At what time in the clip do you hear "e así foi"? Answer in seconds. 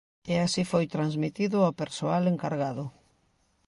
0.33-0.85